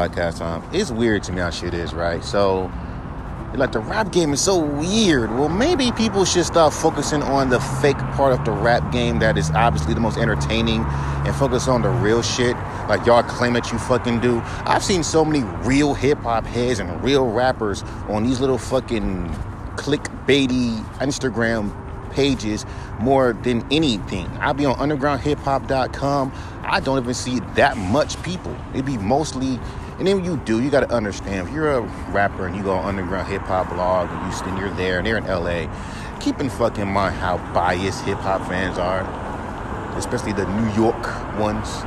[0.00, 0.62] podcast time.
[0.72, 2.24] It's weird to me how shit is, right?
[2.24, 2.70] So,
[3.54, 5.30] like the rap game is so weird.
[5.30, 9.36] Well, maybe people should stop focusing on the fake part of the rap game that
[9.36, 10.84] is obviously the most entertaining
[11.26, 12.56] and focus on the real shit
[12.88, 14.40] like y'all claim that you fucking do.
[14.64, 19.28] I've seen so many real hip hop heads and real rappers on these little fucking
[19.76, 21.74] clickbaity Instagram
[22.10, 22.66] pages
[23.00, 24.26] more than anything.
[24.38, 26.32] I be on undergroundhiphop.com.
[26.62, 28.56] I don't even see that much people.
[28.72, 29.58] It'd be mostly,
[30.00, 31.46] and then you do, you got to understand.
[31.46, 34.70] If you're a rapper and you go on underground hip hop blog in Houston, you're
[34.70, 35.70] there and they're in LA.
[36.20, 39.02] Keep in fucking mind how biased hip hop fans are,
[39.98, 41.82] especially the New York ones.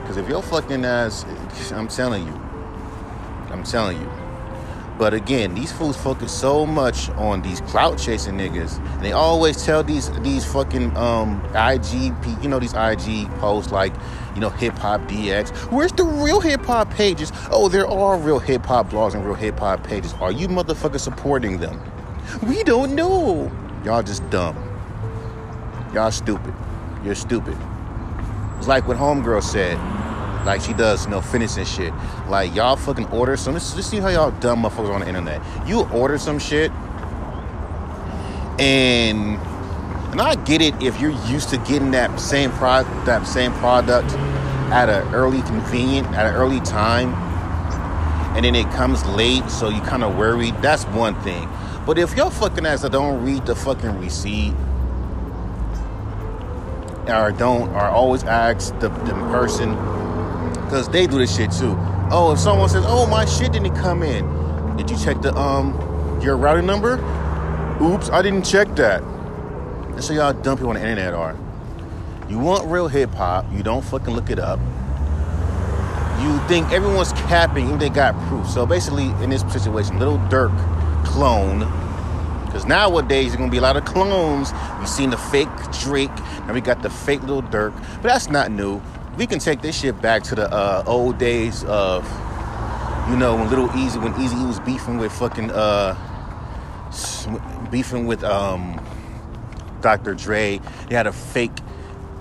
[0.00, 1.26] Because if you're fucking ass,
[1.70, 2.32] I'm telling you,
[3.50, 4.10] I'm telling you,
[4.98, 8.78] but again, these fools focus so much on these clout chasing niggas.
[8.78, 12.12] And they always tell these these fucking um IG
[12.42, 13.92] you know these IG posts like,
[14.34, 15.50] you know, hip hop DX.
[15.70, 17.30] Where's the real hip hop pages?
[17.50, 20.12] Oh, there are real hip hop blogs and real hip hop pages.
[20.14, 21.80] Are you motherfuckers supporting them?
[22.42, 23.52] We don't know.
[23.84, 24.56] Y'all just dumb.
[25.94, 26.54] Y'all stupid.
[27.04, 27.56] You're stupid.
[28.58, 29.78] It's like what Homegirl said
[30.48, 31.92] like she does, you know, finishing shit.
[32.26, 33.52] Like y'all fucking order some.
[33.52, 35.42] Let's, let's see how y'all dumb motherfuckers on the internet.
[35.68, 36.72] You order some shit,
[38.58, 39.38] and
[40.10, 44.10] and I get it if you're used to getting that same product, that same product
[44.72, 47.12] at an early convenient, at an early time,
[48.34, 50.54] and then it comes late, so you kind of worried.
[50.62, 51.46] That's one thing.
[51.84, 54.54] But if your fucking ass don't read the fucking receipt,
[57.06, 59.97] or don't, or always ask the, the person
[60.68, 61.74] because they do this shit too.
[62.10, 65.72] Oh, if someone says, "Oh, my shit didn't come in," did you check the um
[66.22, 66.94] your routing number?
[67.80, 69.02] Oops, I didn't check that.
[69.92, 71.34] That's so y'all dumb people on the internet are.
[72.28, 74.60] You want real hip hop, you don't fucking look it up.
[76.20, 78.46] You think everyone's capping, and they got proof.
[78.48, 80.54] So basically, in this situation, Little Durk
[81.04, 81.60] clone.
[82.44, 84.52] Because nowadays, there's gonna be a lot of clones.
[84.78, 85.48] We've seen the fake
[85.80, 86.10] Drake,
[86.42, 88.82] and we got the fake Little Durk, But that's not new
[89.18, 92.04] we can take this shit back to the uh, old days of,
[93.10, 95.96] you know, when Little Eazy, when Eazy was beefing with fucking, uh,
[97.68, 98.80] beefing with um,
[99.80, 100.14] Dr.
[100.14, 100.60] Dre.
[100.88, 101.50] They had a fake,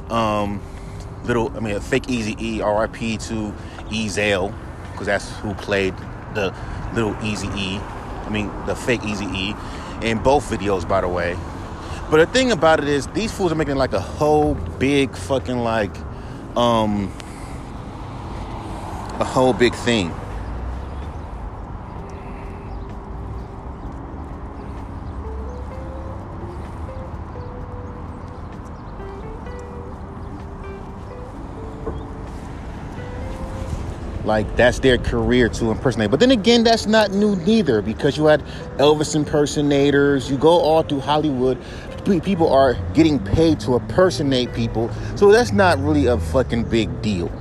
[0.10, 0.60] um,
[1.26, 3.54] little, I mean, a fake Eazy E, RIP to
[3.92, 4.54] Ezal,
[4.92, 5.94] because that's who played
[6.34, 6.52] the
[6.96, 7.78] Little Eazy E.
[7.78, 9.56] I mean, the fake Eazy E,
[10.02, 11.38] in both videos, by the way.
[12.10, 15.60] But the thing about it is, these fools are making like a whole big fucking
[15.60, 15.92] like
[16.58, 17.14] um,
[19.20, 20.12] a whole big thing.
[34.28, 36.12] like that's their career to impersonate.
[36.12, 38.42] But then again, that's not new neither because you had
[38.78, 40.30] Elvis impersonators.
[40.30, 41.58] You go all through Hollywood
[42.08, 44.90] people are getting paid to impersonate people.
[45.16, 47.32] So that's not really a fucking big deal.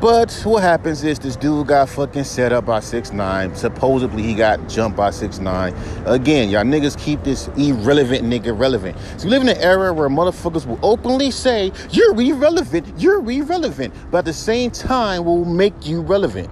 [0.00, 3.54] But what happens is this dude got fucking set up by six nine.
[3.54, 5.74] Supposedly he got jumped by six nine.
[6.06, 8.96] Again, y'all niggas keep this irrelevant nigga relevant.
[9.16, 13.94] So we live in an era where motherfuckers will openly say, You're irrelevant, you're irrelevant,
[14.10, 16.50] but at the same time will make you relevant.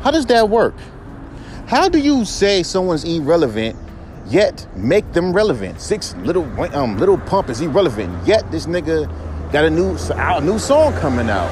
[0.00, 0.74] How does that work?
[1.66, 3.76] How do you say someone's irrelevant
[4.30, 5.80] yet make them relevant.
[5.80, 8.26] Six little um little pump is irrelevant.
[8.26, 9.06] Yet this nigga
[9.52, 11.50] got a new a new song coming out.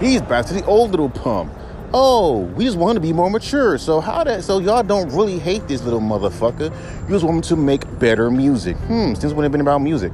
[0.00, 1.52] He's back to the old little pump.
[1.92, 3.76] Oh, we just want to be more mature.
[3.76, 4.44] So how that?
[4.44, 6.70] So y'all don't really hate this little motherfucker.
[7.08, 8.76] You just want to make better music.
[8.76, 9.14] Hmm.
[9.14, 10.12] Since when it been about music?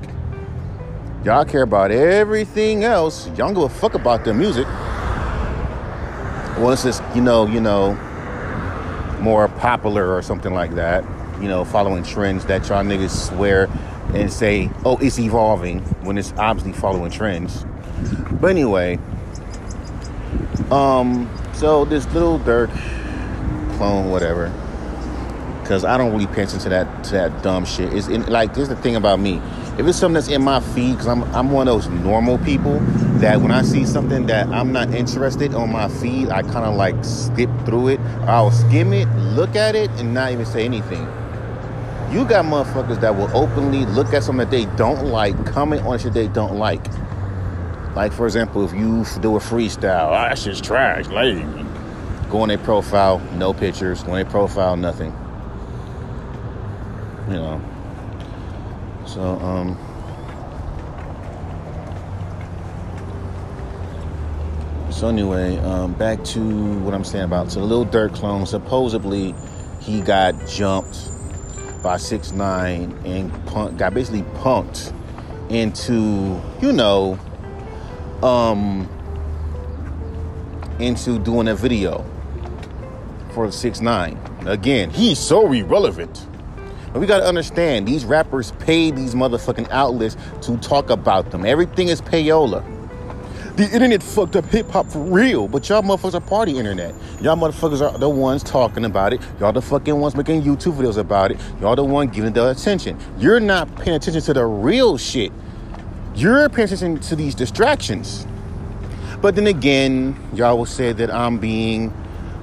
[1.23, 3.27] Y'all care about everything else.
[3.29, 4.67] Y'all don't give a fuck about the music.
[6.59, 7.93] Once it's you know you know
[9.21, 11.05] more popular or something like that
[11.41, 13.69] you know, following trends that y'all niggas swear
[14.15, 17.65] and say, oh, it's evolving when it's obviously following trends.
[18.41, 18.99] But anyway,
[20.71, 22.71] um, so this little Durk
[23.77, 24.53] clone, whatever,
[25.61, 27.93] because I don't really pay attention to that to that dumb shit.
[27.93, 29.41] Is like this is the thing about me.
[29.79, 32.79] If it's something that's in my feed, because I'm I'm one of those normal people
[33.21, 36.75] that when I see something that I'm not interested on my feed, I kind of
[36.75, 38.01] like skip through it.
[38.27, 41.07] I'll skim it, look at it, and not even say anything.
[42.11, 45.99] You got motherfuckers that will openly look at something that they don't like, comment on
[45.99, 46.87] shit they don't like.
[47.97, 51.67] Like, for example, if you do a freestyle, oh, that shit's trash, lame.
[52.31, 54.03] Go on their profile, no pictures.
[54.03, 55.13] Go on their profile, nothing.
[57.29, 57.61] You know.
[59.07, 59.79] So, um.
[64.93, 68.47] So anyway, um, back to what I'm saying about so the Lil Durk clone.
[68.47, 69.35] Supposedly,
[69.81, 71.11] he got jumped
[71.87, 74.93] by six nine and punk, got basically punked
[75.51, 77.17] into you know
[78.25, 78.89] um
[80.81, 82.05] into doing a video
[83.31, 84.19] for six nine.
[84.47, 86.27] Again, he's so irrelevant.
[86.93, 91.47] But we gotta understand these rappers pay these motherfucking outlets to talk about them.
[91.47, 92.65] Everything is payola.
[93.57, 96.95] The internet fucked up hip hop for real, but y'all motherfuckers are party internet.
[97.23, 99.21] Y'all motherfuckers are the ones talking about it.
[99.41, 101.41] Y'all the fucking ones making YouTube videos about it.
[101.59, 102.99] Y'all the one giving the attention.
[103.19, 105.33] You're not paying attention to the real shit.
[106.15, 108.27] You're paying attention to these distractions.
[109.23, 111.95] But then again, y'all will say that I'm being,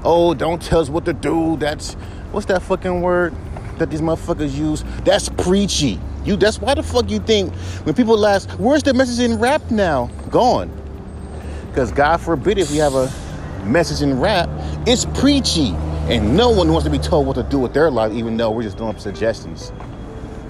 [0.04, 1.57] oh, don't tell us what to do.
[1.57, 1.94] That's
[2.31, 3.36] what's that fucking word
[3.77, 4.83] that these motherfuckers use?
[5.04, 6.00] That's preachy.
[6.25, 9.62] You that's why the fuck you think when people ask, where's the message in rap
[9.69, 10.07] now?
[10.31, 10.83] Gone.
[11.74, 13.12] Because God forbid if we have a
[13.66, 14.48] message in rap,
[14.86, 15.70] it's preachy.
[16.08, 18.52] And no one wants to be told what to do with their life, even though
[18.52, 19.72] we're just doing suggestions.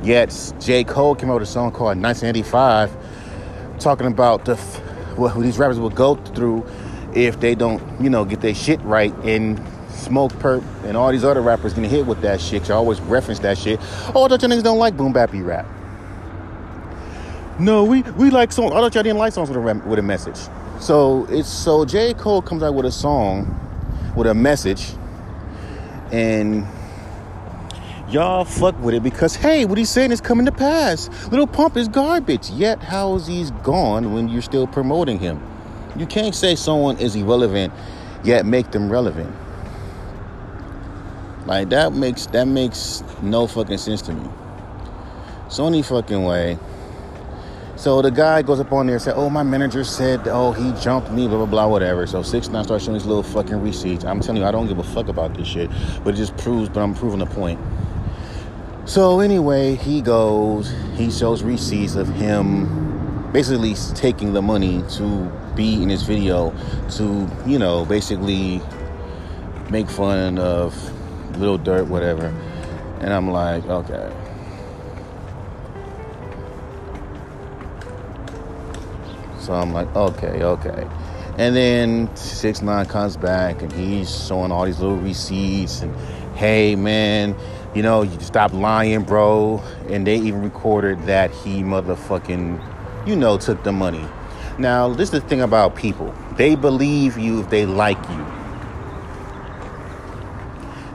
[0.03, 0.83] Yet J.
[0.83, 4.57] Cole came out with a song called 1985, talking about the
[5.15, 6.65] what these rappers will go through
[7.15, 9.59] if they don't, you know, get their shit right and
[9.91, 12.67] Smokepurpp and all these other rappers getting hit with that shit.
[12.67, 13.79] You always reference that shit.
[14.13, 15.65] Oh, I thought you niggas don't like boom bappy rap.
[17.59, 18.73] No, we we like songs.
[18.73, 20.39] I thought y'all didn't like songs with a with a message.
[20.83, 22.13] So it's so J.
[22.13, 23.57] Cole comes out with a song
[24.17, 24.91] with a message,
[26.11, 26.67] and
[28.09, 31.09] y'all fuck with it because hey, what he's saying is coming to pass.
[31.29, 32.49] Little Pump is garbage.
[32.49, 35.41] Yet how is he's gone when you're still promoting him?
[35.95, 37.71] You can't say someone is irrelevant
[38.25, 39.33] yet make them relevant.
[41.45, 44.29] Like that makes that makes no fucking sense to me.
[45.49, 46.57] So any fucking way.
[47.75, 50.71] So the guy goes up on there and said, "Oh, my manager said, oh, he
[50.81, 54.05] jumped me, blah blah blah, whatever." So six nine starts showing these little fucking receipts.
[54.05, 55.69] I'm telling you, I don't give a fuck about this shit,
[56.03, 56.69] but it just proves.
[56.69, 57.59] But I'm proving the point.
[58.85, 65.81] So anyway, he goes, he shows receipts of him basically taking the money to be
[65.81, 66.53] in his video
[66.91, 68.61] to, you know, basically
[69.69, 70.75] make fun of
[71.39, 72.27] little Durk, whatever.
[72.99, 74.22] And I'm like, okay.
[79.43, 80.87] So I'm like, okay, okay.
[81.37, 85.93] And then six nine comes back and he's showing all these little receipts and
[86.35, 87.35] hey man,
[87.75, 89.61] you know, you stop lying, bro.
[89.89, 94.07] And they even recorded that he motherfucking, you know, took the money.
[94.57, 96.13] Now, this is the thing about people.
[96.37, 98.25] They believe you if they like you.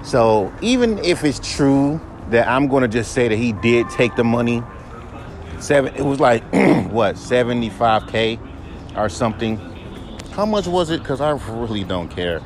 [0.04, 4.24] So even if it's true that I'm gonna just say that he did take the
[4.24, 4.62] money,
[5.60, 6.42] seven it was like
[6.90, 8.38] what 75k
[8.96, 9.56] or something?
[10.32, 11.00] How much was it?
[11.00, 12.40] Because i really don't care.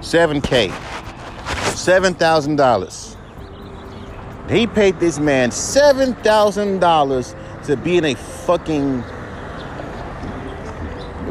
[0.00, 3.16] 7k $7000
[4.48, 9.02] he paid this man $7000 to be in a fucking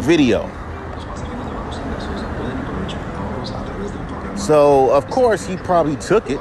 [0.01, 0.47] video.
[4.35, 6.39] So of course he probably took it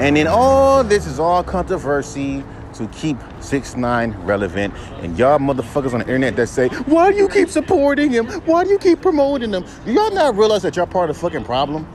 [0.00, 2.42] and then all this is all controversy
[2.74, 4.74] to keep six nine relevant.
[5.02, 8.26] And y'all motherfuckers on the internet that say, why do you keep supporting him?
[8.46, 9.64] Why do you keep promoting him?
[9.84, 11.86] Do y'all not realize that y'all part of the fucking problem?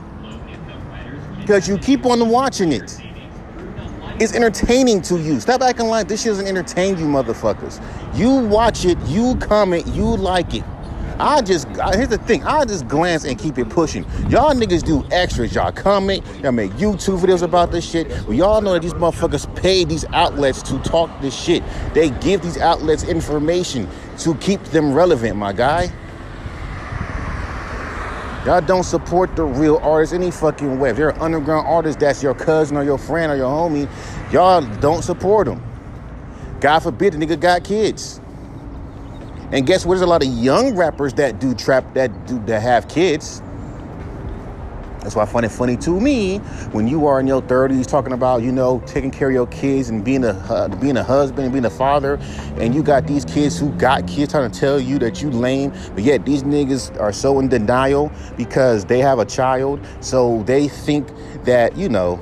[1.40, 3.00] Because you keep on watching it.
[4.18, 5.40] It's entertaining to you.
[5.40, 7.82] Stop acting like this shit doesn't entertain you motherfuckers.
[8.16, 10.64] You watch it, you comment, you like it.
[11.18, 12.44] I just here's the thing.
[12.44, 14.04] I just glance and keep it pushing.
[14.28, 15.54] Y'all niggas do extras.
[15.54, 16.24] Y'all comment.
[16.42, 18.06] Y'all make YouTube videos about this shit.
[18.26, 21.62] We all know that these motherfuckers pay these outlets to talk this shit.
[21.94, 25.90] They give these outlets information to keep them relevant, my guy.
[28.44, 30.90] Y'all don't support the real artists any fucking way.
[30.90, 33.88] If they're an underground artist that's your cousin or your friend or your homie,
[34.32, 35.62] y'all don't support them.
[36.60, 38.20] God forbid the nigga got kids.
[39.52, 39.94] And guess what?
[39.94, 43.42] There's a lot of young rappers that do trap that do that have kids.
[45.00, 46.38] That's why I find it funny to me
[46.72, 49.88] when you are in your 30s talking about, you know, taking care of your kids
[49.88, 52.18] and being a uh, being a husband and being a father,
[52.58, 55.72] and you got these kids who got kids trying to tell you that you lame,
[55.94, 60.66] but yet these niggas are so in denial because they have a child, so they
[60.66, 61.06] think
[61.44, 62.18] that, you know,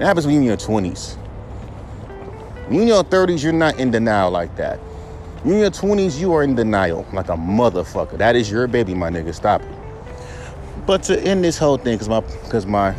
[0.00, 1.14] it happens when you're in your 20s.
[2.66, 4.80] When you're in your 30s, you're not in denial like that.
[5.44, 8.16] You in your 20s, you are in denial like a motherfucker.
[8.16, 9.34] That is your baby, my nigga.
[9.34, 9.68] Stop it.
[10.86, 12.94] But to end this whole thing, cause my cause my,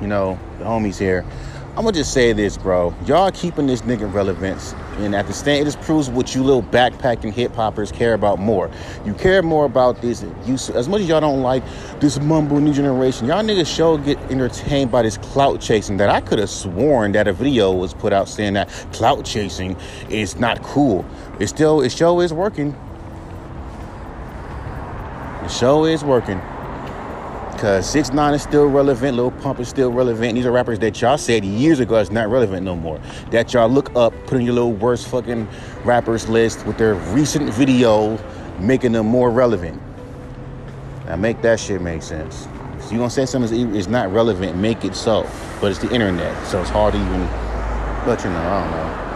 [0.00, 1.24] you know, the homies here,
[1.70, 2.94] I'm gonna just say this, bro.
[3.04, 6.62] Y'all keeping this nigga relevance, and at the same, it just proves what you little
[6.62, 8.70] backpacking hip hoppers care about more.
[9.04, 10.24] You care more about this.
[10.44, 11.62] You as much as y'all don't like
[12.00, 13.26] this mumble new generation.
[13.26, 15.96] Y'all niggas show get entertained by this clout chasing.
[15.98, 19.76] That I could have sworn that a video was put out saying that clout chasing
[20.10, 21.06] is not cool.
[21.38, 22.72] It still, it show is working.
[25.42, 26.42] The show is working.
[27.58, 30.36] Cause six nine is still relevant, Lil Pump is still relevant.
[30.36, 33.00] These are rappers that y'all said years ago is not relevant no more.
[33.32, 35.48] That y'all look up, put in your little worst fucking
[35.84, 38.16] rappers list with their recent video,
[38.60, 39.82] making them more relevant.
[41.06, 42.46] Now make that shit make sense.
[42.78, 45.28] If you gonna say something is not relevant, make it so.
[45.60, 47.26] But it's the internet, so it's hard to even.
[48.06, 49.07] But you know, I don't know.